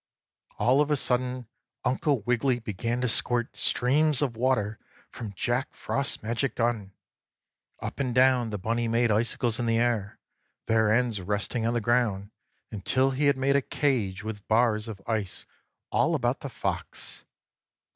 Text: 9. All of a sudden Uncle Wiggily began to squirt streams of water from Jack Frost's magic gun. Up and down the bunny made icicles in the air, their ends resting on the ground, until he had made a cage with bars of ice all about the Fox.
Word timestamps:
9. 0.59 0.67
All 0.67 0.81
of 0.81 0.89
a 0.89 0.95
sudden 0.97 1.47
Uncle 1.85 2.21
Wiggily 2.21 2.57
began 2.57 3.01
to 3.01 3.07
squirt 3.07 3.55
streams 3.55 4.23
of 4.23 4.35
water 4.35 4.79
from 5.11 5.31
Jack 5.33 5.75
Frost's 5.75 6.23
magic 6.23 6.55
gun. 6.55 6.91
Up 7.83 7.99
and 7.99 8.15
down 8.15 8.49
the 8.49 8.57
bunny 8.57 8.87
made 8.87 9.11
icicles 9.11 9.59
in 9.59 9.67
the 9.67 9.77
air, 9.77 10.17
their 10.65 10.91
ends 10.91 11.21
resting 11.21 11.67
on 11.67 11.75
the 11.75 11.81
ground, 11.81 12.31
until 12.71 13.11
he 13.11 13.27
had 13.27 13.37
made 13.37 13.55
a 13.55 13.61
cage 13.61 14.23
with 14.23 14.47
bars 14.47 14.87
of 14.87 14.99
ice 15.05 15.45
all 15.91 16.15
about 16.15 16.39
the 16.39 16.49
Fox. 16.49 17.23